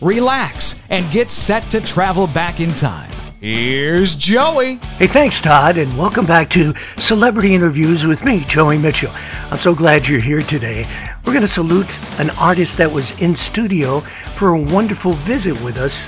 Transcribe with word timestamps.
relax, 0.00 0.80
and 0.90 1.10
get 1.10 1.30
set 1.30 1.70
to 1.70 1.80
travel 1.80 2.26
back 2.26 2.60
in 2.60 2.70
time. 2.70 3.10
Here's 3.40 4.16
Joey. 4.16 4.76
Hey, 4.98 5.06
thanks, 5.06 5.40
Todd, 5.40 5.76
and 5.76 5.96
welcome 5.96 6.26
back 6.26 6.50
to 6.50 6.74
Celebrity 6.98 7.54
Interviews 7.54 8.04
with 8.04 8.24
me, 8.24 8.44
Joey 8.48 8.78
Mitchell. 8.78 9.12
I'm 9.50 9.58
so 9.58 9.74
glad 9.74 10.08
you're 10.08 10.20
here 10.20 10.42
today. 10.42 10.86
We're 11.24 11.32
going 11.32 11.42
to 11.42 11.48
salute 11.48 11.98
an 12.18 12.30
artist 12.30 12.76
that 12.78 12.90
was 12.90 13.12
in 13.20 13.36
studio 13.36 14.00
for 14.34 14.48
a 14.48 14.60
wonderful 14.60 15.12
visit 15.12 15.60
with 15.62 15.76
us 15.76 16.04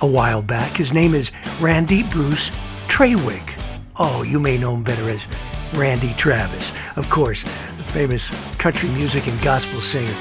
a 0.00 0.06
while 0.06 0.40
back. 0.40 0.76
His 0.76 0.92
name 0.92 1.14
is 1.14 1.30
Randy 1.60 2.04
Bruce 2.04 2.50
Traywick. 2.88 3.50
Oh, 3.96 4.22
you 4.22 4.40
may 4.40 4.56
know 4.56 4.74
him 4.74 4.82
better 4.82 5.10
as 5.10 5.26
Randy 5.74 6.14
Travis. 6.14 6.72
Of 6.96 7.10
course, 7.10 7.42
the 7.42 7.84
famous 7.84 8.30
country 8.56 8.88
music 8.90 9.26
and 9.26 9.40
gospel 9.42 9.80
singer. 9.82 10.14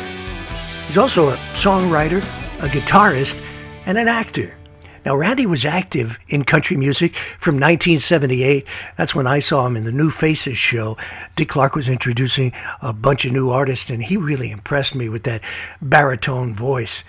He's 0.88 0.98
also 0.98 1.30
a 1.30 1.38
songwriter, 1.54 2.22
a 2.62 2.68
guitarist, 2.68 3.36
and 3.88 3.98
an 3.98 4.08
actor. 4.08 4.56
Now, 5.04 5.16
Randy 5.16 5.48
was 5.48 5.66
active 5.66 6.20
in 6.27 6.44
country 6.44 6.77
music 6.77 7.16
from 7.40 7.55
1978. 7.55 8.68
That's 8.98 9.16
when 9.16 9.26
I 9.26 9.40
saw 9.40 9.66
him 9.66 9.76
in 9.76 9.84
the 9.84 9.91
New 9.91 10.12
Faces 10.12 10.60
show. 10.60 10.96
Dick 11.35 11.50
Clark 11.50 11.76
was 11.76 11.90
introducing 11.90 12.54
a 12.80 12.94
bunch 12.94 13.26
of 13.26 13.32
new 13.32 13.50
artists, 13.50 13.90
and 13.90 14.04
he 14.04 14.16
really 14.16 14.52
impressed 14.52 14.94
me 14.94 15.10
with 15.10 15.24
that 15.24 15.41
baritone 15.82 16.54
voice. 16.54 17.02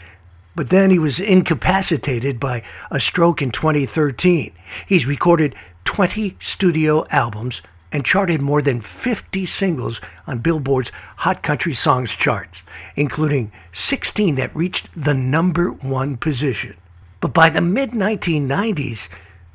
But 0.57 0.71
then 0.71 0.91
he 0.91 0.99
was 0.99 1.21
incapacitated 1.21 2.41
by 2.41 2.63
a 2.91 2.99
stroke 2.99 3.43
in 3.43 3.51
2013. 3.51 4.53
He's 4.87 5.07
recorded 5.07 5.55
20 5.85 6.39
studio 6.41 7.05
albums 7.11 7.61
and 7.93 8.05
charted 8.05 8.41
more 8.41 8.63
than 8.63 8.81
50 8.81 9.47
singles 9.47 10.01
on 10.27 10.39
Billboard's 10.39 10.91
Hot 11.19 11.43
Country 11.43 11.75
Songs 11.75 12.11
charts, 12.11 12.63
including 12.97 13.53
16 13.73 14.35
that 14.37 14.57
reached 14.57 14.89
the 14.97 15.15
number 15.15 15.71
one 15.71 16.17
position. 16.17 16.75
But 17.21 17.35
by 17.35 17.51
the 17.51 17.61
mid 17.61 17.91
1990s, 17.91 19.09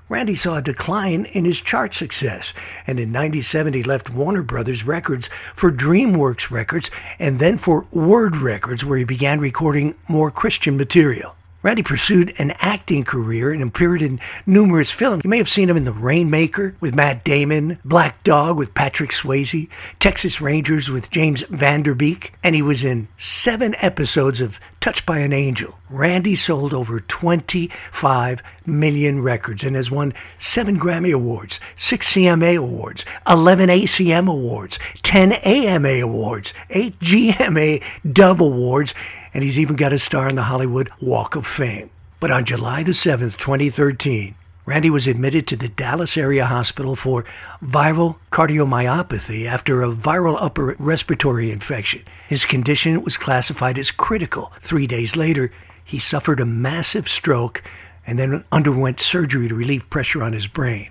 Randy 0.09 0.35
saw 0.35 0.55
a 0.55 0.61
decline 0.61 1.25
in 1.25 1.43
his 1.43 1.59
chart 1.59 1.93
success, 1.93 2.53
and 2.85 2.97
in 2.97 3.11
97 3.11 3.73
he 3.73 3.83
left 3.83 4.09
Warner 4.09 4.41
Brothers 4.41 4.85
Records 4.85 5.29
for 5.53 5.69
DreamWorks 5.69 6.49
Records 6.49 6.89
and 7.19 7.39
then 7.39 7.57
for 7.57 7.85
Word 7.91 8.37
Records, 8.37 8.85
where 8.85 8.99
he 8.99 9.03
began 9.03 9.41
recording 9.41 9.95
more 10.07 10.31
Christian 10.31 10.77
material. 10.77 11.36
Randy 11.67 11.83
pursued 11.83 12.33
an 12.37 12.53
acting 12.59 13.03
career 13.03 13.51
and 13.51 13.61
appeared 13.61 14.01
in 14.01 14.21
numerous 14.45 14.89
films. 14.89 15.25
You 15.25 15.29
may 15.29 15.37
have 15.37 15.49
seen 15.49 15.69
him 15.69 15.75
in 15.75 15.83
The 15.83 15.91
Rainmaker 15.91 16.75
with 16.79 16.95
Matt 16.95 17.25
Damon, 17.25 17.77
Black 17.83 18.23
Dog 18.23 18.55
with 18.55 18.73
Patrick 18.73 19.09
Swayze, 19.09 19.67
Texas 19.99 20.39
Rangers 20.39 20.89
with 20.89 21.09
James 21.09 21.41
Van 21.49 21.83
Der 21.83 21.93
Beek, 21.93 22.31
and 22.41 22.55
he 22.55 22.61
was 22.61 22.85
in 22.85 23.09
seven 23.17 23.75
episodes 23.81 24.39
of 24.39 24.61
Touched 24.79 25.05
by 25.05 25.17
an 25.17 25.33
Angel. 25.33 25.77
Randy 25.89 26.37
sold 26.37 26.73
over 26.73 27.01
25 27.01 28.41
million 28.65 29.21
records 29.21 29.63
and 29.63 29.75
has 29.75 29.91
won 29.91 30.13
seven 30.37 30.79
Grammy 30.79 31.13
Awards, 31.13 31.59
six 31.75 32.13
CMA 32.13 32.57
Awards, 32.57 33.03
11 33.27 33.67
ACM 33.69 34.29
Awards, 34.29 34.79
10 35.01 35.33
AMA 35.33 35.89
Awards, 35.89 36.53
eight 36.69 36.97
GMA 36.99 37.83
Dove 38.09 38.39
Awards, 38.39 38.93
and 39.33 39.43
he's 39.43 39.59
even 39.59 39.75
got 39.75 39.93
a 39.93 39.99
star 39.99 40.27
on 40.27 40.35
the 40.35 40.43
Hollywood 40.43 40.89
Walk 41.01 41.35
of 41.35 41.45
Fame. 41.45 41.89
But 42.19 42.31
on 42.31 42.45
July 42.45 42.83
the 42.83 42.91
7th, 42.91 43.37
2013, 43.37 44.35
Randy 44.65 44.89
was 44.89 45.07
admitted 45.07 45.47
to 45.47 45.55
the 45.55 45.69
Dallas 45.69 46.17
area 46.17 46.45
hospital 46.45 46.95
for 46.95 47.23
viral 47.63 48.17
cardiomyopathy 48.31 49.45
after 49.45 49.81
a 49.81 49.91
viral 49.91 50.37
upper 50.39 50.75
respiratory 50.77 51.51
infection. 51.51 52.01
His 52.27 52.43
condition 52.43 53.01
was 53.01 53.15
classified 53.17 53.77
as 53.79 53.91
critical. 53.91 54.51
Three 54.59 54.85
days 54.85 55.15
later, 55.15 55.51
he 55.85 55.99
suffered 55.99 56.41
a 56.41 56.45
massive 56.45 57.07
stroke 57.07 57.63
and 58.05 58.19
then 58.19 58.43
underwent 58.51 58.99
surgery 58.99 59.47
to 59.47 59.55
relieve 59.55 59.89
pressure 59.89 60.21
on 60.21 60.33
his 60.33 60.47
brain. 60.47 60.89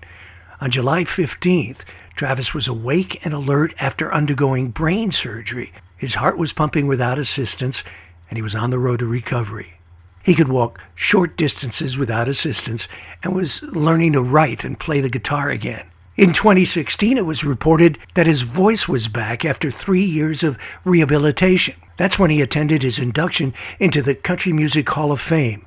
On 0.61 0.71
July 0.71 1.05
15th, 1.05 1.81
Travis 2.15 2.55
was 2.55 2.67
awake 2.67 3.25
and 3.27 3.35
alert 3.35 3.75
after 3.79 4.13
undergoing 4.13 4.71
brain 4.71 5.11
surgery. 5.11 5.71
His 5.99 6.15
heart 6.15 6.39
was 6.39 6.55
pumping 6.55 6.87
without 6.87 7.19
assistance, 7.19 7.83
and 8.29 8.37
he 8.37 8.43
was 8.43 8.55
on 8.55 8.71
the 8.71 8.79
road 8.79 9.01
to 9.01 9.07
recovery. 9.07 9.75
He 10.23 10.35
could 10.35 10.49
walk 10.49 10.83
short 10.95 11.37
distances 11.37 11.97
without 11.97 12.29
assistance 12.29 12.89
and 13.23 13.35
was 13.35 13.63
learning 13.63 14.15
to 14.15 14.23
write 14.23 14.65
and 14.65 14.79
play 14.79 15.01
the 15.01 15.09
guitar 15.09 15.51
again. 15.51 15.87
In 16.17 16.33
2016, 16.33 17.19
it 17.19 17.27
was 17.27 17.45
reported 17.45 17.99
that 18.15 18.27
his 18.27 18.43
voice 18.43 18.89
was 18.89 19.07
back 19.07 19.45
after 19.45 19.71
three 19.71 20.05
years 20.05 20.43
of 20.43 20.59
rehabilitation. 20.85 21.77
That's 21.97 22.19
when 22.19 22.31
he 22.31 22.41
attended 22.41 22.83
his 22.83 22.99
induction 22.99 23.55
into 23.79 24.03
the 24.03 24.15
Country 24.15 24.53
Music 24.53 24.89
Hall 24.89 25.13
of 25.13 25.21
Fame. 25.21 25.65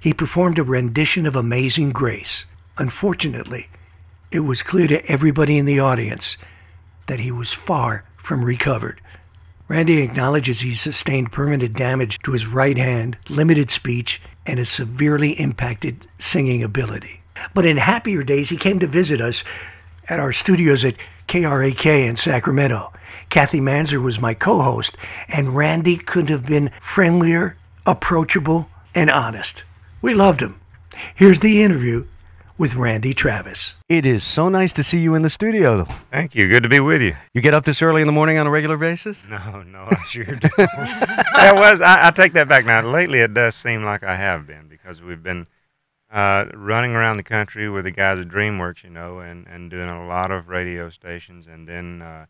He 0.00 0.12
performed 0.12 0.58
a 0.58 0.62
rendition 0.62 1.26
of 1.26 1.36
Amazing 1.36 1.92
Grace. 1.92 2.44
Unfortunately, 2.78 3.68
it 4.30 4.40
was 4.40 4.62
clear 4.62 4.88
to 4.88 5.04
everybody 5.06 5.58
in 5.58 5.64
the 5.66 5.78
audience 5.78 6.36
that 7.06 7.20
he 7.20 7.30
was 7.30 7.52
far 7.52 8.04
from 8.16 8.44
recovered. 8.44 9.00
Randy 9.68 9.98
acknowledges 9.98 10.60
he 10.60 10.74
sustained 10.74 11.32
permanent 11.32 11.76
damage 11.76 12.20
to 12.20 12.32
his 12.32 12.46
right 12.46 12.78
hand, 12.78 13.16
limited 13.28 13.70
speech, 13.70 14.20
and 14.46 14.60
a 14.60 14.64
severely 14.64 15.32
impacted 15.32 16.06
singing 16.18 16.62
ability. 16.62 17.20
But 17.52 17.66
in 17.66 17.76
happier 17.76 18.22
days, 18.22 18.50
he 18.50 18.56
came 18.56 18.78
to 18.78 18.86
visit 18.86 19.20
us 19.20 19.42
at 20.08 20.20
our 20.20 20.32
studios 20.32 20.84
at 20.84 20.94
KRAK 21.26 22.08
in 22.08 22.16
Sacramento. 22.16 22.92
Kathy 23.28 23.60
Manzer 23.60 24.00
was 24.00 24.20
my 24.20 24.34
co 24.34 24.62
host, 24.62 24.96
and 25.28 25.56
Randy 25.56 25.96
couldn't 25.96 26.30
have 26.30 26.46
been 26.46 26.70
friendlier, 26.80 27.56
approachable, 27.84 28.68
and 28.94 29.10
honest. 29.10 29.64
We 30.00 30.14
loved 30.14 30.40
him. 30.40 30.60
Here's 31.14 31.40
the 31.40 31.62
interview 31.62 32.06
with 32.58 32.74
Randy 32.74 33.12
Travis. 33.14 33.74
It 33.88 34.06
is 34.06 34.24
so 34.24 34.48
nice 34.48 34.72
to 34.74 34.82
see 34.82 34.98
you 34.98 35.14
in 35.14 35.22
the 35.22 35.30
studio. 35.30 35.84
Thank 36.10 36.34
you. 36.34 36.48
Good 36.48 36.62
to 36.62 36.68
be 36.68 36.80
with 36.80 37.02
you. 37.02 37.16
You 37.34 37.40
get 37.40 37.54
up 37.54 37.64
this 37.64 37.82
early 37.82 38.00
in 38.00 38.06
the 38.06 38.12
morning 38.12 38.38
on 38.38 38.46
a 38.46 38.50
regular 38.50 38.76
basis? 38.76 39.18
No, 39.28 39.62
no, 39.62 39.88
I 39.90 40.02
sure 40.06 40.24
do. 40.24 40.48
that 40.56 41.52
was. 41.54 41.80
I, 41.80 42.08
I, 42.08 42.10
take 42.10 42.32
that 42.34 42.48
back 42.48 42.64
now. 42.64 42.80
Lately, 42.80 43.20
it 43.20 43.34
does 43.34 43.54
seem 43.54 43.84
like 43.84 44.02
I 44.02 44.16
have 44.16 44.46
been 44.46 44.68
because 44.68 45.02
we've 45.02 45.22
been 45.22 45.46
uh, 46.10 46.46
running 46.54 46.92
around 46.92 47.18
the 47.18 47.22
country 47.22 47.68
with 47.68 47.84
the 47.84 47.90
guys 47.90 48.18
at 48.18 48.28
DreamWorks, 48.28 48.84
you 48.84 48.90
know, 48.90 49.18
and 49.18 49.46
and 49.46 49.70
doing 49.70 49.88
a 49.88 50.06
lot 50.06 50.30
of 50.30 50.48
radio 50.48 50.90
stations, 50.90 51.46
and 51.46 51.68
then. 51.68 52.02
Uh, 52.02 52.26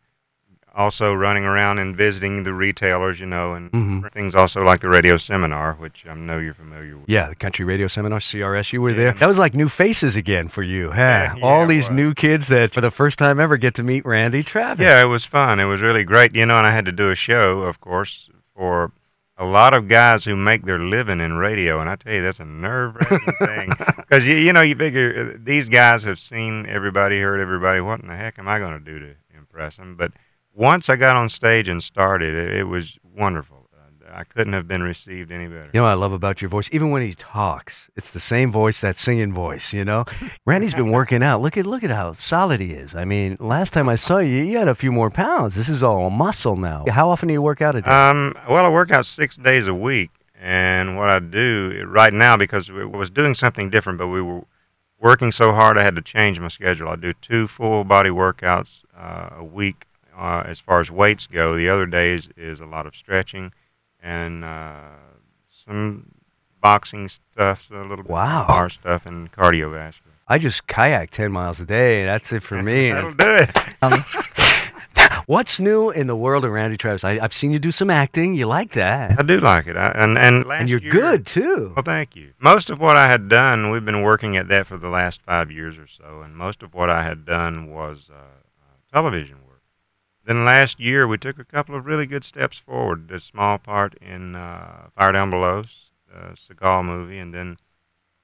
also 0.77 1.13
running 1.13 1.43
around 1.43 1.79
and 1.79 1.97
visiting 1.97 2.43
the 2.43 2.53
retailers, 2.53 3.19
you 3.19 3.25
know, 3.25 3.53
and 3.53 3.71
mm-hmm. 3.71 4.07
things 4.13 4.35
also 4.35 4.63
like 4.63 4.79
the 4.79 4.87
radio 4.87 5.17
seminar, 5.17 5.73
which 5.73 6.05
I 6.07 6.13
know 6.13 6.37
you're 6.37 6.53
familiar 6.53 6.95
with. 6.95 7.09
Yeah, 7.09 7.27
the 7.27 7.35
country 7.35 7.65
radio 7.65 7.87
seminar, 7.87 8.19
CRS. 8.19 8.71
You 8.71 8.81
were 8.81 8.91
yeah. 8.91 8.95
there. 8.95 9.13
That 9.13 9.27
was 9.27 9.39
like 9.39 9.55
new 9.55 9.67
faces 9.67 10.15
again 10.15 10.47
for 10.47 10.61
you, 10.61 10.91
huh? 10.91 11.01
Yeah, 11.01 11.35
yeah, 11.35 11.45
All 11.45 11.65
these 11.65 11.89
new 11.89 12.13
kids 12.13 12.47
that 12.47 12.73
for 12.73 12.81
the 12.81 12.91
first 12.91 13.17
time 13.17 13.39
ever 13.39 13.57
get 13.57 13.73
to 13.75 13.83
meet 13.83 14.05
Randy 14.05 14.43
Travis. 14.43 14.83
Yeah, 14.83 15.01
it 15.01 15.07
was 15.07 15.25
fun. 15.25 15.59
It 15.59 15.65
was 15.65 15.81
really 15.81 16.03
great, 16.03 16.35
you 16.35 16.45
know, 16.45 16.57
and 16.57 16.67
I 16.67 16.71
had 16.71 16.85
to 16.85 16.91
do 16.91 17.09
a 17.09 17.15
show, 17.15 17.63
of 17.63 17.81
course, 17.81 18.29
for 18.55 18.91
a 19.35 19.45
lot 19.45 19.73
of 19.73 19.87
guys 19.87 20.25
who 20.25 20.35
make 20.35 20.65
their 20.65 20.79
living 20.79 21.19
in 21.19 21.37
radio, 21.37 21.79
and 21.79 21.89
I 21.89 21.95
tell 21.95 22.13
you 22.13 22.23
that's 22.23 22.39
a 22.39 22.45
nerve-wracking 22.45 23.33
thing 23.45 23.73
because 23.97 24.25
you 24.25 24.35
you 24.35 24.51
know 24.53 24.61
you 24.61 24.75
figure 24.75 25.33
uh, 25.33 25.37
these 25.43 25.69
guys 25.69 26.03
have 26.03 26.19
seen 26.19 26.65
everybody, 26.67 27.19
heard 27.19 27.39
everybody. 27.39 27.81
What 27.81 27.99
in 27.99 28.07
the 28.07 28.15
heck 28.15 28.39
am 28.39 28.47
I 28.47 28.57
going 28.59 28.73
to 28.73 28.83
do 28.83 28.99
to 28.99 29.15
impress 29.35 29.77
them? 29.77 29.95
But 29.95 30.11
once 30.57 30.89
I 30.89 30.95
got 30.95 31.15
on 31.15 31.29
stage 31.29 31.69
and 31.69 31.81
started, 31.81 32.33
it, 32.33 32.57
it 32.57 32.63
was 32.63 32.97
wonderful. 33.15 33.69
Uh, 33.73 34.11
I 34.11 34.23
couldn't 34.23 34.53
have 34.53 34.67
been 34.67 34.81
received 34.81 35.31
any 35.31 35.45
better. 35.45 35.69
You 35.71 35.79
know 35.79 35.83
what 35.83 35.91
I 35.91 35.93
love 35.93 36.13
about 36.13 36.41
your 36.41 36.49
voice? 36.49 36.67
Even 36.71 36.89
when 36.89 37.03
he 37.03 37.13
talks, 37.13 37.89
it's 37.95 38.09
the 38.09 38.19
same 38.19 38.51
voice, 38.51 38.81
that 38.81 38.97
singing 38.97 39.33
voice, 39.33 39.71
you 39.71 39.85
know? 39.85 40.05
Randy's 40.45 40.73
been 40.73 40.91
working 40.91 41.21
out. 41.21 41.41
Look 41.41 41.57
at 41.57 41.67
look 41.67 41.83
at 41.83 41.91
how 41.91 42.13
solid 42.13 42.59
he 42.59 42.71
is. 42.71 42.95
I 42.95 43.05
mean, 43.05 43.37
last 43.39 43.71
time 43.71 43.87
I 43.87 43.95
saw 43.95 44.17
you, 44.17 44.43
you 44.43 44.57
had 44.57 44.67
a 44.67 44.75
few 44.75 44.91
more 44.91 45.11
pounds. 45.11 45.53
This 45.55 45.69
is 45.69 45.83
all 45.83 46.09
muscle 46.09 46.55
now. 46.55 46.85
How 46.89 47.09
often 47.09 47.27
do 47.27 47.33
you 47.33 47.41
work 47.41 47.61
out 47.61 47.75
a 47.75 47.81
day? 47.81 47.91
Um, 47.91 48.35
well, 48.49 48.65
I 48.65 48.69
work 48.69 48.91
out 48.91 49.05
six 49.05 49.37
days 49.37 49.67
a 49.67 49.75
week. 49.75 50.09
And 50.39 50.97
what 50.97 51.09
I 51.09 51.17
do 51.17 51.83
right 51.87 52.13
now, 52.13 52.37
because 52.37 52.69
we 52.69 52.85
was 52.85 53.09
doing 53.09 53.33
something 53.33 53.71
different, 53.71 53.97
but 53.97 54.07
we 54.07 54.21
were 54.21 54.43
working 54.99 55.31
so 55.31 55.51
hard, 55.51 55.79
I 55.79 55.83
had 55.83 55.95
to 55.95 56.01
change 56.01 56.39
my 56.39 56.47
schedule. 56.47 56.89
I 56.89 56.95
do 56.95 57.13
two 57.13 57.47
full 57.47 57.83
body 57.83 58.11
workouts 58.11 58.83
uh, 58.95 59.29
a 59.37 59.43
week 59.43 59.87
uh, 60.17 60.43
as 60.45 60.59
far 60.59 60.79
as 60.79 60.89
weights 60.89 61.27
go. 61.27 61.55
The 61.55 61.69
other 61.69 61.85
days 61.85 62.29
is 62.35 62.59
a 62.59 62.65
lot 62.65 62.85
of 62.85 62.95
stretching 62.95 63.51
and 64.01 64.43
uh, 64.43 64.79
some 65.65 66.11
boxing 66.61 67.07
stuff, 67.09 67.69
a 67.71 67.75
little 67.75 67.97
bit 67.97 68.07
Wow. 68.09 68.41
of 68.41 68.47
bar 68.47 68.69
stuff, 68.69 69.05
and 69.05 69.31
cardiovascular. 69.31 70.01
I 70.27 70.37
just 70.39 70.67
kayak 70.67 71.11
10 71.11 71.31
miles 71.31 71.59
a 71.61 71.65
day. 71.65 72.03
That's 72.05 72.33
it 72.33 72.43
for 72.43 72.61
me. 72.61 72.91
That'll 72.93 73.13
do 73.13 73.47
it. 73.47 73.57
What's 75.27 75.59
new 75.59 75.89
in 75.89 76.07
the 76.07 76.15
world 76.15 76.43
of 76.45 76.51
Randy 76.51 76.77
Travis? 76.77 77.03
I, 77.03 77.19
I've 77.21 77.33
seen 77.33 77.51
you 77.51 77.59
do 77.59 77.71
some 77.71 77.89
acting. 77.89 78.33
You 78.33 78.45
like 78.47 78.71
that. 78.73 79.19
I 79.19 79.23
do 79.23 79.39
like 79.39 79.67
it, 79.67 79.75
I, 79.77 79.89
and 79.91 80.17
and 80.17 80.45
And 80.51 80.69
you're 80.69 80.79
year- 80.81 80.91
good, 80.91 81.25
too. 81.25 81.73
Well, 81.75 81.83
thank 81.83 82.15
you. 82.15 82.31
Most 82.39 82.69
of 82.69 82.79
what 82.79 82.95
I 82.97 83.07
had 83.07 83.27
done, 83.29 83.69
we've 83.69 83.83
been 83.85 84.01
working 84.01 84.37
at 84.37 84.47
that 84.47 84.67
for 84.67 84.77
the 84.77 84.89
last 84.89 85.21
five 85.21 85.51
years 85.51 85.77
or 85.77 85.87
so, 85.87 86.21
and 86.21 86.35
most 86.35 86.63
of 86.63 86.73
what 86.73 86.89
I 86.89 87.03
had 87.03 87.25
done 87.25 87.69
was 87.69 88.09
uh, 88.09 88.15
uh, 88.15 88.21
television 88.91 89.35
work. 89.46 89.46
Then 90.27 90.43
last 90.43 90.77
year, 90.77 91.07
we 91.07 91.17
took 91.17 91.39
a 91.39 91.45
couple 91.45 91.73
of 91.73 91.85
really 91.85 92.05
good 92.05 92.25
steps 92.25 92.57
forward. 92.57 93.07
Did 93.07 93.15
a 93.15 93.19
small 93.21 93.57
part 93.57 93.93
in 94.01 94.35
uh, 94.35 94.89
Fire 94.93 95.13
Down 95.13 95.29
Below, 95.29 95.63
the 96.09 96.35
Seagal 96.35 96.83
movie, 96.83 97.17
and 97.17 97.33
then 97.33 97.57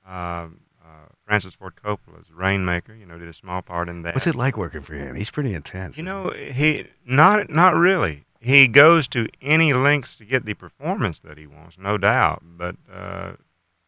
uh, 0.06 0.48
uh, 0.84 1.08
Francis 1.26 1.54
Ford 1.54 1.76
Coppola's 1.82 2.30
Rainmaker. 2.30 2.94
You 2.94 3.06
know, 3.06 3.18
did 3.18 3.30
a 3.30 3.34
small 3.34 3.62
part 3.62 3.88
in 3.88 4.02
that. 4.02 4.16
What's 4.16 4.28
it 4.28 4.36
like 4.36 4.58
working 4.58 4.82
for 4.82 4.96
him? 4.96 5.16
He's 5.16 5.32
pretty 5.32 5.54
intense. 5.54 5.98
You 5.98 6.04
know, 6.04 6.32
he 6.32 6.88
not 7.06 7.50
not 7.50 7.74
really. 7.74 8.26
He 8.42 8.68
goes 8.68 9.08
to 9.08 9.30
any 9.42 9.72
lengths 9.72 10.18
to 10.18 10.26
get 10.26 10.44
the 10.44 10.56
performance 10.56 11.20
that 11.20 11.38
he 11.38 11.48
wants, 11.48 11.78
no 11.80 11.98
doubt. 11.98 12.44
But 12.44 12.76
uh, 12.94 13.36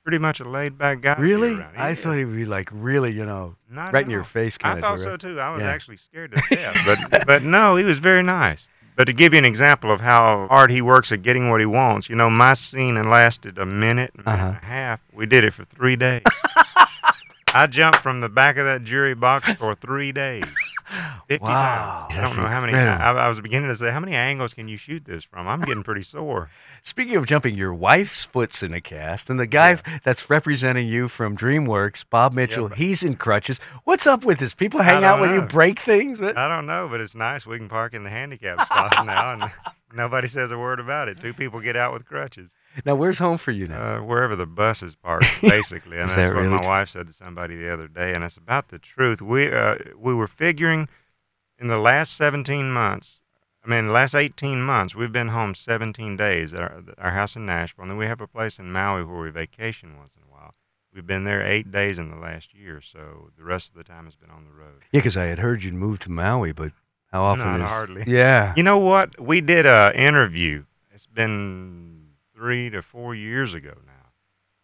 pretty 0.05 0.19
much 0.19 0.39
a 0.39 0.47
laid 0.47 0.77
back 0.77 1.01
guy. 1.01 1.15
he? 1.15 1.15
to 1.15 1.21
be 1.21 1.33
Really? 1.33 1.65
I 1.75 1.95
thought 1.95 2.13
he'd 2.13 2.25
be 2.25 2.45
like 2.45 2.69
really, 2.71 3.11
you 3.11 3.25
know, 3.25 3.55
Not 3.69 3.91
right 3.91 4.05
in 4.05 4.11
your 4.11 4.23
face 4.23 4.55
I 4.63 4.79
thought 4.79 4.93
of 4.93 4.99
so 5.01 5.17
too. 5.17 5.39
I 5.39 5.49
was 5.49 5.61
Yeah. 5.61 5.69
actually 5.71 5.97
scared 5.97 6.31
to 6.31 6.55
death. 6.55 6.77
but 7.11 7.25
but 7.27 7.43
no, 7.43 7.75
he 7.75 7.83
was 7.83 7.97
very 7.99 8.21
nice. 8.21 8.67
But 8.95 9.05
to 9.05 9.13
give 9.13 9.33
you 9.33 9.39
an 9.39 9.45
example 9.45 9.91
of 9.91 9.99
how 9.99 10.47
hard 10.47 10.69
he 10.71 10.81
works 10.81 11.11
at 11.11 11.21
getting 11.23 11.49
what 11.49 11.59
he 11.59 11.65
wants, 11.65 12.07
you 12.07 12.15
know, 12.15 12.29
my 12.29 12.53
scene 12.53 12.95
lasted 13.09 13.57
a 13.57 13.65
minute, 13.65 14.15
minute 14.15 14.27
Uh-huh. 14.27 14.47
and 14.47 14.55
a 14.57 14.65
half. 14.65 15.01
We 15.11 15.25
did 15.25 15.43
it 15.43 15.53
for 15.53 15.65
three 15.65 15.95
days. 15.97 16.21
I 17.53 17.67
jumped 17.67 17.99
from 17.99 18.21
the 18.21 18.29
back 18.29 18.57
of 18.57 18.65
that 18.65 18.83
jury 18.83 19.15
box 19.15 19.51
for 19.53 19.73
three 19.73 20.11
days. 20.11 20.43
50 21.27 21.43
Wow, 21.43 22.07
times. 22.09 22.17
I 22.17 22.21
don't 22.21 22.43
know 22.43 22.49
how 22.49 22.61
many. 22.61 22.73
I, 22.77 23.11
I 23.11 23.29
was 23.29 23.39
beginning 23.41 23.69
to 23.69 23.75
say, 23.75 23.91
how 23.91 23.99
many 23.99 24.13
angles 24.15 24.53
can 24.53 24.67
you 24.67 24.77
shoot 24.77 25.05
this 25.05 25.23
from? 25.23 25.47
I'm 25.47 25.61
getting 25.61 25.83
pretty 25.83 26.03
sore. 26.03 26.49
Speaking 26.83 27.15
of 27.15 27.25
jumping, 27.25 27.55
your 27.55 27.73
wife's 27.73 28.23
foot's 28.23 28.61
in 28.61 28.73
a 28.73 28.81
cast, 28.81 29.29
and 29.29 29.39
the 29.39 29.47
guy 29.47 29.77
that's 30.03 30.29
representing 30.29 30.87
you 30.87 31.07
from 31.07 31.35
DreamWorks, 31.37 32.05
Bob 32.09 32.33
Mitchell, 32.33 32.69
but- 32.69 32.77
he's 32.77 33.03
in 33.03 33.15
crutches. 33.15 33.59
What's 33.83 34.05
up 34.05 34.23
with 34.25 34.39
this? 34.39 34.53
People 34.53 34.81
hang 34.81 35.03
out 35.03 35.17
don't 35.17 35.21
with 35.21 35.31
you, 35.31 35.41
break 35.41 35.79
things? 35.79 36.19
What? 36.19 36.37
I 36.37 36.47
don't 36.47 36.65
know, 36.65 36.87
but 36.89 37.01
it's 37.01 37.15
nice. 37.15 37.45
We 37.45 37.57
can 37.57 37.69
park 37.69 37.93
in 37.93 38.03
the 38.03 38.09
handicap 38.09 38.65
spots 38.65 38.97
now, 39.03 39.33
and 39.33 39.51
nobody 39.95 40.27
says 40.27 40.51
a 40.51 40.57
word 40.57 40.79
about 40.79 41.07
it. 41.07 41.19
Two 41.19 41.33
people 41.33 41.59
get 41.59 41.75
out 41.75 41.93
with 41.93 42.05
crutches. 42.05 42.51
Now, 42.85 42.95
where's 42.95 43.19
home 43.19 43.37
for 43.37 43.51
you 43.51 43.67
now? 43.67 43.97
Uh, 43.97 44.03
wherever 44.03 44.35
the 44.35 44.45
bus 44.45 44.83
is 44.83 44.95
parked, 45.03 45.25
basically, 45.41 45.97
and 45.97 46.09
that's 46.09 46.21
that 46.21 46.33
what 46.33 46.41
really 46.41 46.49
my 46.55 46.61
tr- 46.61 46.67
wife 46.67 46.89
said 46.89 47.07
to 47.07 47.13
somebody 47.13 47.55
the 47.55 47.71
other 47.71 47.87
day, 47.87 48.13
and 48.13 48.23
it's 48.23 48.37
about 48.37 48.69
the 48.69 48.79
truth. 48.79 49.21
We 49.21 49.51
uh, 49.51 49.75
we 49.97 50.13
were 50.13 50.27
figuring 50.27 50.89
in 51.57 51.67
the 51.67 51.77
last 51.77 52.17
17 52.17 52.71
months. 52.71 53.21
I 53.63 53.67
mean, 53.67 53.87
the 53.87 53.93
last 53.93 54.13
18 54.13 54.61
months, 54.61 54.93
we've 54.93 55.11
been 55.11 55.29
home 55.29 55.55
17 55.55 56.15
days 56.17 56.53
at 56.53 56.61
our, 56.61 56.83
our 56.99 57.11
house 57.11 57.35
in 57.35 57.47
Nashville, 57.47 57.83
and 57.83 57.91
then 57.91 57.97
we 57.97 58.05
have 58.05 58.21
a 58.21 58.27
place 58.27 58.59
in 58.59 58.71
Maui 58.71 59.03
where 59.03 59.23
we 59.23 59.31
vacation 59.31 59.97
once 59.97 60.11
in 60.15 60.21
a 60.21 60.31
while. 60.31 60.53
We've 60.93 61.07
been 61.07 61.23
there 61.23 61.41
eight 61.45 61.71
days 61.71 61.97
in 61.97 62.11
the 62.11 62.17
last 62.17 62.53
year, 62.53 62.79
so 62.79 63.31
the 63.35 63.43
rest 63.43 63.69
of 63.69 63.75
the 63.75 63.83
time 63.83 64.05
has 64.05 64.15
been 64.15 64.29
on 64.29 64.43
the 64.45 64.51
road. 64.51 64.83
Yeah, 64.91 64.99
because 64.99 65.17
I 65.17 65.25
had 65.25 65.39
heard 65.39 65.63
you'd 65.63 65.73
moved 65.73 66.03
to 66.03 66.11
Maui, 66.11 66.51
but 66.51 66.73
how 67.15 67.23
often 67.23 67.45
Not 67.45 67.61
is... 67.61 67.67
hardly. 67.67 68.03
Yeah. 68.07 68.53
You 68.57 68.63
know 68.63 68.77
what? 68.77 69.19
We 69.21 69.39
did 69.39 69.65
a 69.65 69.93
interview. 69.95 70.65
It's 70.93 71.05
been 71.05 72.09
three 72.35 72.69
to 72.71 72.81
four 72.81 73.15
years 73.15 73.53
ago 73.53 73.73
now. 73.85 73.91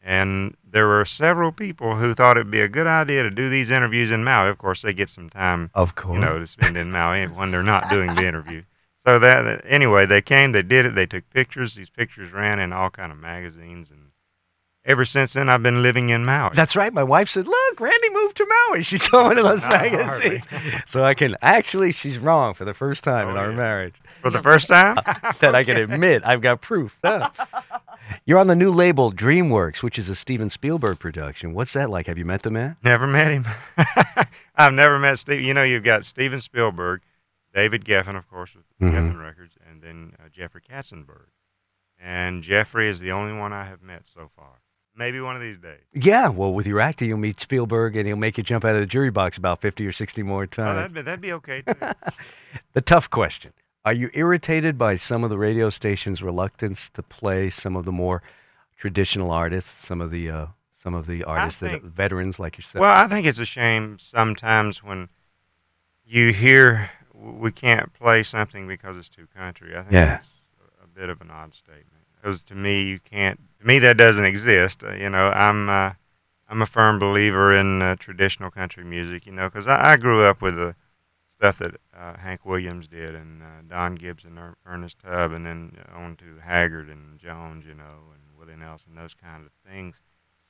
And 0.04 0.58
there 0.70 0.86
were 0.88 1.06
several 1.06 1.54
people 1.54 1.96
who 1.96 2.14
thought 2.14 2.36
it'd 2.36 2.52
be 2.52 2.60
a 2.60 2.68
good 2.68 2.88
idea 2.88 3.24
to 3.24 3.30
do 3.30 3.50
these 3.50 3.72
interviews 3.72 4.12
in 4.12 4.24
Maui. 4.26 4.50
Of 4.50 4.58
course, 4.58 4.82
they 4.82 4.94
get 4.94 5.10
some 5.10 5.30
time, 5.30 5.70
Of 5.74 5.96
course. 5.96 6.16
you 6.16 6.20
know, 6.20 6.40
to 6.40 6.48
spend 6.48 6.76
in 6.76 6.92
Maui 6.92 7.26
when 7.28 7.52
they're 7.52 7.64
not 7.64 7.90
doing 7.90 8.16
the 8.16 8.28
interview. 8.28 8.64
So 9.06 9.18
that 9.20 9.64
anyway, 9.66 10.06
they 10.06 10.22
came, 10.22 10.52
they 10.52 10.62
did 10.62 10.86
it, 10.86 10.96
they 10.96 11.06
took 11.06 11.30
pictures. 11.30 11.76
These 11.76 11.90
pictures 11.90 12.32
ran 12.34 12.60
in 12.60 12.74
all 12.74 12.90
kind 12.90 13.12
of 13.12 13.18
magazines, 13.18 13.90
and 13.90 14.12
ever 14.86 15.06
since 15.06 15.34
then, 15.34 15.50
I've 15.50 15.64
been 15.64 15.82
living 15.84 16.10
in 16.10 16.26
Maui. 16.26 16.52
That's 16.56 16.76
right. 16.76 16.94
My 16.94 17.04
wife 17.04 17.30
said, 17.30 17.48
"Look, 17.48 17.80
Randy 17.80 18.10
moved 18.12 18.38
to 18.38 18.48
Maui." 18.70 18.84
She 18.84 18.98
saw 18.98 19.24
one 19.26 19.38
of 19.38 19.44
those 19.46 19.62
Not 19.64 19.72
magazines, 19.72 20.46
so 20.86 21.04
I 21.04 21.14
can 21.14 21.36
actually. 21.42 21.92
She's 21.92 22.18
wrong 22.18 22.54
for 22.54 22.66
the 22.66 22.74
first 22.74 23.04
time 23.04 23.30
in 23.30 23.36
Oh, 23.38 23.40
our 23.40 23.50
yeah. 23.52 23.56
marriage. 23.58 23.96
for 24.22 24.30
the 24.30 24.42
first 24.42 24.68
time. 24.68 24.96
that 25.40 25.56
I 25.56 25.64
can 25.64 25.78
admit. 25.78 26.22
I've 26.26 26.42
got 26.42 26.62
proof. 26.62 27.00
You're 28.26 28.40
on 28.40 28.48
the 28.48 28.56
new 28.56 28.72
label 28.72 29.12
DreamWorks, 29.12 29.82
which 29.82 29.98
is 29.98 30.10
a 30.10 30.16
Steven 30.16 30.50
Spielberg 30.50 31.00
production. 31.00 31.54
What's 31.54 31.74
that 31.74 31.90
like? 31.90 32.08
Have 32.08 32.18
you 32.18 32.26
met 32.26 32.44
the 32.44 32.52
man? 32.52 32.76
Never 32.84 33.08
met 33.08 33.32
him. 33.32 33.48
I've 34.56 34.74
never 34.74 35.00
met 35.00 35.18
Steve. 35.20 35.42
You 35.42 35.54
know, 35.54 35.64
you've 35.64 35.84
got 35.84 36.04
Steven 36.06 36.40
Spielberg, 36.42 37.02
David 37.54 37.86
Geffen, 37.86 38.16
of 38.18 38.30
course, 38.30 38.52
with 38.56 38.66
Mhm. 38.82 38.94
Geffen 38.94 39.22
Records, 39.24 39.56
and 39.70 39.82
then 39.82 40.14
uh, 40.20 40.28
Jeffrey 40.32 40.62
Katzenberg. 40.62 41.28
And 42.00 42.44
Jeffrey 42.44 42.90
is 42.90 43.00
the 43.00 43.12
only 43.12 43.34
one 43.34 43.54
I 43.54 43.66
have 43.66 43.82
met 43.82 44.04
so 44.14 44.30
far. 44.36 44.60
Maybe 44.96 45.22
one 45.22 45.36
of 45.36 45.42
these 45.42 45.58
days. 45.58 45.80
Yeah. 45.94 46.28
Well, 46.28 46.54
with 46.54 46.68
your 46.68 46.80
acting, 46.82 47.10
you'll 47.10 47.18
meet 47.18 47.40
Spielberg, 47.40 47.96
and 47.96 48.06
he'll 48.06 48.18
make 48.18 48.38
you 48.38 48.44
jump 48.44 48.66
out 48.66 48.76
of 48.76 48.82
the 48.82 48.86
jury 48.86 49.10
box 49.10 49.38
about 49.38 49.62
fifty 49.62 49.86
or 49.88 49.92
sixty 49.92 50.22
more 50.22 50.44
Oh, 50.44 50.46
times. 50.48 50.78
that'd, 50.78 50.94
be, 50.94 51.02
that'd 51.02 51.22
be 51.22 51.34
okay, 51.34 51.62
too. 51.68 51.74
the 52.74 52.82
tough 52.82 53.10
question: 53.10 53.54
Are 53.86 53.94
you 53.94 54.10
irritated 54.14 54.78
by 54.78 54.96
some 54.96 55.24
of 55.24 55.30
the 55.30 55.38
radio 55.38 55.70
stations' 55.70 56.22
reluctance 56.22 56.90
to 56.90 57.02
play 57.02 57.50
some 57.50 57.76
of 57.78 57.86
the 57.86 57.92
more 57.92 58.22
traditional 58.78 59.32
artists, 59.32 59.86
some 59.86 60.02
of 60.02 60.12
the 60.12 60.30
uh, 60.30 60.46
some 60.76 60.94
of 60.94 61.08
the 61.08 61.24
artists 61.24 61.62
that 61.62 61.70
think- 61.72 61.84
veterans 61.86 62.38
like 62.38 62.58
yourself? 62.58 62.82
well, 62.82 62.96
I 62.96 63.08
think 63.08 63.26
it's 63.26 63.40
a 63.40 63.46
shame 63.46 63.98
sometimes 63.98 64.84
when 64.84 65.08
you 66.06 66.34
hear 66.34 66.90
we 67.14 67.52
can't 67.52 67.94
play 67.94 68.24
something 68.24 68.68
because 68.68 68.98
it's 68.98 69.08
too 69.10 69.28
country. 69.36 69.72
I 69.78 69.82
think 69.82 69.94
Yeah. 69.94 70.06
that's 70.06 70.28
a 70.84 70.88
bit 70.88 71.08
of 71.10 71.22
an 71.22 71.30
odd 71.32 71.54
statement. 71.56 71.88
Because 72.22 72.44
to 72.44 72.56
me, 72.56 72.84
you 72.84 73.00
can't. 73.00 73.40
To 73.60 73.68
me, 73.68 73.80
that 73.80 73.98
doesn't 73.98 74.26
exist. 74.26 74.84
Uh, 74.84 74.94
you 74.94 75.10
know, 75.10 75.30
I'm 75.30 75.70
uh, 75.70 75.94
I'm 76.48 76.62
a 76.62 76.66
firm 76.66 77.00
believer 77.00 77.54
in 77.54 77.82
uh, 77.82 77.96
traditional 77.96 78.52
country 78.52 78.84
music. 78.84 79.26
You 79.26 79.32
know, 79.32 79.50
because 79.50 79.68
I, 79.68 79.94
I 79.94 79.98
grew 79.98 80.24
up 80.24 80.42
with 80.42 80.56
the 80.56 80.76
stuff 81.32 81.58
that 81.60 81.76
uh, 81.98 82.18
Hank 82.18 82.46
Williams 82.46 82.88
did, 82.88 83.16
and 83.16 83.42
uh, 83.42 83.62
Don 83.68 83.96
Gibbs 83.96 84.24
and 84.24 84.38
Er- 84.38 84.58
Ernest 84.66 85.00
Tubb, 85.00 85.32
and 85.32 85.46
then 85.46 85.78
on 85.94 86.16
to 86.18 86.40
Haggard 86.44 86.90
and 86.90 87.18
Jones. 87.20 87.66
You 87.66 87.74
know, 87.74 88.12
and 88.14 88.38
Willie 88.38 88.60
Nelson, 88.60 88.96
those 88.96 89.14
kind 89.14 89.46
of 89.46 89.52
things. 89.70 90.00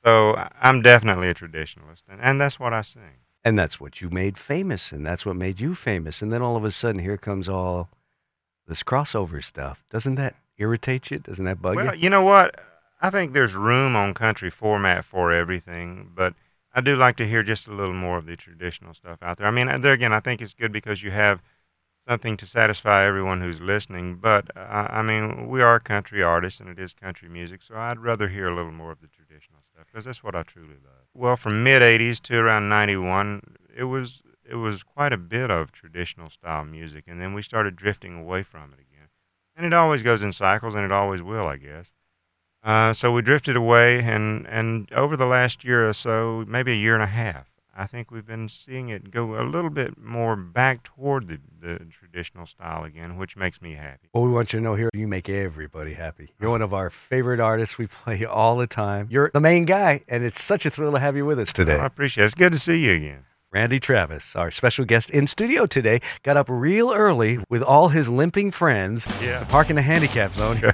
So 0.04 0.34
I'm 0.60 0.82
definitely 0.82 1.28
a 1.28 1.34
traditionalist, 1.34 2.02
and, 2.08 2.20
and 2.20 2.40
that's 2.40 2.58
what 2.58 2.74
I 2.74 2.82
sing. 2.82 3.20
And 3.44 3.58
that's 3.58 3.80
what 3.80 4.00
you 4.00 4.10
made 4.10 4.36
famous, 4.36 4.92
and 4.92 5.06
that's 5.06 5.24
what 5.24 5.36
made 5.36 5.60
you 5.60 5.74
famous. 5.74 6.22
And 6.22 6.32
then 6.32 6.42
all 6.42 6.56
of 6.56 6.64
a 6.64 6.72
sudden, 6.72 7.00
here 7.00 7.16
comes 7.16 7.48
all 7.48 7.88
this 8.66 8.82
crossover 8.82 9.42
stuff. 9.42 9.84
Doesn't 9.90 10.16
that 10.16 10.34
irritate 10.58 11.10
you? 11.10 11.18
Doesn't 11.18 11.44
that 11.44 11.60
bug 11.62 11.76
Well, 11.76 11.94
you? 11.94 12.02
you 12.02 12.10
know 12.10 12.22
what? 12.22 12.54
I 13.00 13.10
think 13.10 13.32
there's 13.32 13.54
room 13.54 13.96
on 13.96 14.14
country 14.14 14.50
format 14.50 15.04
for 15.04 15.32
everything, 15.32 16.10
but 16.14 16.34
I 16.74 16.80
do 16.80 16.96
like 16.96 17.16
to 17.16 17.26
hear 17.26 17.42
just 17.42 17.66
a 17.66 17.72
little 17.72 17.94
more 17.94 18.16
of 18.16 18.26
the 18.26 18.36
traditional 18.36 18.94
stuff 18.94 19.22
out 19.22 19.38
there. 19.38 19.46
I 19.46 19.50
mean, 19.50 19.80
there 19.80 19.92
again, 19.92 20.12
I 20.12 20.20
think 20.20 20.40
it's 20.40 20.54
good 20.54 20.72
because 20.72 21.02
you 21.02 21.10
have 21.10 21.42
something 22.06 22.36
to 22.36 22.46
satisfy 22.46 23.04
everyone 23.04 23.40
who's 23.40 23.60
listening. 23.60 24.16
But 24.16 24.56
uh, 24.56 24.86
I 24.90 25.02
mean, 25.02 25.48
we 25.48 25.62
are 25.62 25.78
country 25.80 26.22
artists, 26.22 26.60
and 26.60 26.68
it 26.68 26.78
is 26.78 26.92
country 26.92 27.28
music, 27.28 27.62
so 27.62 27.76
I'd 27.76 27.98
rather 28.00 28.28
hear 28.28 28.48
a 28.48 28.54
little 28.54 28.72
more 28.72 28.92
of 28.92 29.00
the 29.00 29.08
traditional 29.08 29.60
stuff 29.72 29.86
because 29.90 30.04
that's 30.04 30.22
what 30.22 30.34
I 30.34 30.42
truly 30.42 30.78
love. 30.84 31.06
Well, 31.14 31.36
from 31.36 31.62
mid 31.62 31.82
'80s 31.82 32.20
to 32.20 32.38
around 32.38 32.68
'91, 32.68 33.56
it 33.76 33.84
was 33.84 34.22
it 34.48 34.56
was 34.56 34.82
quite 34.82 35.12
a 35.12 35.18
bit 35.18 35.50
of 35.50 35.72
traditional 35.72 36.30
style 36.30 36.64
music, 36.64 37.04
and 37.06 37.20
then 37.20 37.34
we 37.34 37.42
started 37.42 37.76
drifting 37.76 38.18
away 38.18 38.42
from 38.42 38.72
it 38.72 38.80
again. 38.80 38.91
And 39.56 39.66
it 39.66 39.74
always 39.74 40.02
goes 40.02 40.22
in 40.22 40.32
cycles, 40.32 40.74
and 40.74 40.84
it 40.84 40.92
always 40.92 41.22
will, 41.22 41.46
I 41.46 41.56
guess. 41.56 41.92
Uh, 42.64 42.92
so 42.92 43.12
we 43.12 43.22
drifted 43.22 43.56
away, 43.56 44.00
and, 44.00 44.46
and 44.46 44.90
over 44.92 45.16
the 45.16 45.26
last 45.26 45.64
year 45.64 45.88
or 45.88 45.92
so, 45.92 46.44
maybe 46.46 46.72
a 46.72 46.76
year 46.76 46.94
and 46.94 47.02
a 47.02 47.06
half, 47.08 47.46
I 47.76 47.86
think 47.86 48.10
we've 48.10 48.26
been 48.26 48.48
seeing 48.48 48.90
it 48.90 49.10
go 49.10 49.40
a 49.40 49.44
little 49.44 49.70
bit 49.70 49.98
more 49.98 50.36
back 50.36 50.84
toward 50.84 51.28
the, 51.28 51.38
the 51.60 51.86
traditional 51.90 52.46
style 52.46 52.84
again, 52.84 53.16
which 53.16 53.36
makes 53.36 53.62
me 53.62 53.74
happy. 53.74 54.08
Well, 54.12 54.24
we 54.24 54.30
want 54.30 54.52
you 54.52 54.58
to 54.58 54.62
know 54.62 54.74
here, 54.74 54.90
you 54.94 55.08
make 55.08 55.28
everybody 55.28 55.94
happy. 55.94 56.30
You're 56.40 56.50
one 56.50 56.62
of 56.62 56.74
our 56.74 56.90
favorite 56.90 57.40
artists. 57.40 57.78
We 57.78 57.86
play 57.86 58.24
all 58.24 58.58
the 58.58 58.66
time. 58.66 59.08
You're 59.10 59.30
the 59.32 59.40
main 59.40 59.64
guy, 59.64 60.02
and 60.06 60.22
it's 60.22 60.44
such 60.44 60.66
a 60.66 60.70
thrill 60.70 60.92
to 60.92 60.98
have 60.98 61.16
you 61.16 61.24
with 61.24 61.38
us 61.40 61.52
today. 61.52 61.76
I 61.76 61.86
appreciate 61.86 62.24
it. 62.24 62.26
It's 62.26 62.34
good 62.34 62.52
to 62.52 62.58
see 62.58 62.84
you 62.84 62.92
again. 62.92 63.24
Randy 63.52 63.78
Travis, 63.78 64.34
our 64.34 64.50
special 64.50 64.84
guest 64.86 65.10
in 65.10 65.26
studio 65.26 65.66
today, 65.66 66.00
got 66.22 66.38
up 66.38 66.46
real 66.48 66.90
early 66.92 67.38
with 67.50 67.62
all 67.62 67.88
his 67.90 68.08
limping 68.08 68.50
friends 68.50 69.06
Yeah. 69.20 69.40
to 69.40 69.44
park 69.44 69.68
in 69.68 69.76
the 69.76 69.82
handicap 69.82 70.34
zone. 70.34 70.62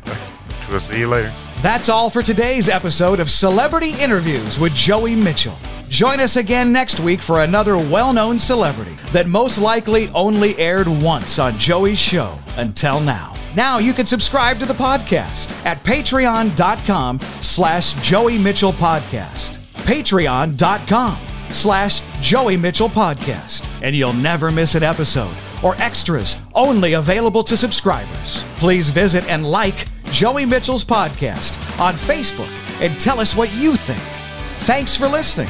We'll 0.71 0.81
see 0.81 0.99
you 0.99 1.09
later. 1.09 1.33
That's 1.63 1.89
all 1.89 2.11
for 2.11 2.21
today's 2.21 2.69
episode 2.69 3.21
of 3.21 3.31
Celebrity 3.31 3.93
Interviews 3.99 4.59
with 4.61 4.75
Joey 4.75 5.15
Mitchell. 5.15 5.57
Join 5.89 6.21
us 6.21 6.37
again 6.37 6.75
next 6.75 7.01
week 7.01 7.23
for 7.23 7.41
another 7.41 7.79
well 7.79 8.13
known 8.13 8.39
celebrity 8.39 8.95
that 9.13 9.27
most 9.27 9.57
likely 9.57 10.09
only 10.11 10.59
aired 10.59 10.87
once 10.87 11.39
on 11.39 11.57
Joey's 11.57 11.99
show 11.99 12.39
until 12.59 13.01
now. 13.01 13.33
Now 13.57 13.79
you 13.79 13.95
can 13.95 14.05
subscribe 14.05 14.59
to 14.59 14.67
the 14.67 14.75
podcast 14.75 15.53
at 15.65 15.83
patreon.com 15.85 17.21
slash 17.41 17.95
Joey 18.07 18.37
Mitchell 18.37 18.75
Podcast. 18.75 19.61
Patreon.com 19.87 21.17
slash 21.51 22.03
Joey 22.21 22.57
Mitchell 22.57 22.89
Podcast. 22.89 23.67
And 23.83 23.95
you'll 23.95 24.13
never 24.13 24.51
miss 24.51 24.75
an 24.75 24.83
episode 24.83 25.37
or 25.63 25.75
extras 25.77 26.37
only 26.55 26.95
available 26.95 27.43
to 27.45 27.57
subscribers. 27.57 28.43
Please 28.57 28.89
visit 28.91 29.27
and 29.29 29.45
like 29.45 29.87
Joey 30.07 30.47
Mitchell's 30.47 30.85
podcast 30.85 31.59
on 31.81 31.95
Facebook 31.95 32.51
and 32.81 32.99
tell 33.01 33.21
us 33.21 33.35
what 33.35 33.53
you 33.55 33.77
think. 33.77 34.01
Thanks 34.61 34.97
for 34.97 35.09
listening. 35.09 35.49